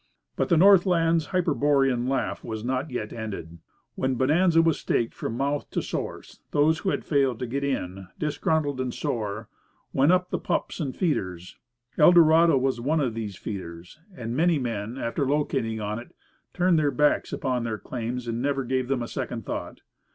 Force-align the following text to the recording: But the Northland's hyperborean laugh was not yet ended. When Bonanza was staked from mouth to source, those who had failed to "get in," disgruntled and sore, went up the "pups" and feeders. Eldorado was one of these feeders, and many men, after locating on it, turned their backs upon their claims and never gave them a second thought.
But 0.35 0.49
the 0.49 0.57
Northland's 0.57 1.27
hyperborean 1.27 2.09
laugh 2.09 2.43
was 2.43 2.65
not 2.65 2.89
yet 2.89 3.13
ended. 3.13 3.59
When 3.93 4.15
Bonanza 4.15 4.63
was 4.63 4.79
staked 4.79 5.13
from 5.13 5.37
mouth 5.37 5.69
to 5.69 5.81
source, 5.83 6.39
those 6.49 6.79
who 6.79 6.89
had 6.89 7.05
failed 7.05 7.37
to 7.37 7.45
"get 7.45 7.63
in," 7.63 8.07
disgruntled 8.17 8.81
and 8.81 8.91
sore, 8.91 9.47
went 9.93 10.11
up 10.11 10.31
the 10.31 10.39
"pups" 10.39 10.79
and 10.79 10.95
feeders. 10.97 11.55
Eldorado 11.99 12.57
was 12.57 12.81
one 12.81 12.99
of 12.99 13.13
these 13.13 13.35
feeders, 13.35 13.99
and 14.15 14.35
many 14.35 14.57
men, 14.57 14.97
after 14.97 15.23
locating 15.29 15.79
on 15.79 15.99
it, 15.99 16.15
turned 16.51 16.79
their 16.79 16.89
backs 16.89 17.31
upon 17.31 17.63
their 17.63 17.77
claims 17.77 18.27
and 18.27 18.41
never 18.41 18.63
gave 18.63 18.87
them 18.87 19.03
a 19.03 19.07
second 19.07 19.45
thought. 19.45 19.81